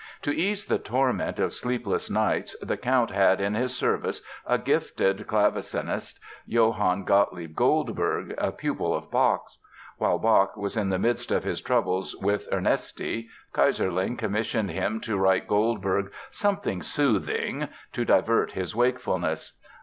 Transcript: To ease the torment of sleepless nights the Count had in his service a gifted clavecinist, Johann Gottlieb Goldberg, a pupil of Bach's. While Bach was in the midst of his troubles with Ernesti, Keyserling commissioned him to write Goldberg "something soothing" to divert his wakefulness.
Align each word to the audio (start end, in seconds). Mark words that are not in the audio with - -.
To 0.23 0.31
ease 0.33 0.65
the 0.65 0.79
torment 0.79 1.37
of 1.37 1.53
sleepless 1.53 2.09
nights 2.09 2.55
the 2.59 2.75
Count 2.75 3.11
had 3.11 3.39
in 3.39 3.53
his 3.53 3.75
service 3.77 4.23
a 4.47 4.57
gifted 4.57 5.27
clavecinist, 5.27 6.19
Johann 6.47 7.03
Gottlieb 7.03 7.53
Goldberg, 7.55 8.33
a 8.39 8.51
pupil 8.51 8.95
of 8.95 9.11
Bach's. 9.11 9.59
While 9.99 10.17
Bach 10.17 10.57
was 10.57 10.75
in 10.75 10.89
the 10.89 10.97
midst 10.97 11.31
of 11.31 11.43
his 11.43 11.61
troubles 11.61 12.15
with 12.15 12.47
Ernesti, 12.51 13.27
Keyserling 13.53 14.17
commissioned 14.17 14.71
him 14.71 15.01
to 15.01 15.17
write 15.17 15.47
Goldberg 15.47 16.11
"something 16.31 16.81
soothing" 16.81 17.67
to 17.93 18.03
divert 18.03 18.53
his 18.53 18.75
wakefulness. 18.75 19.59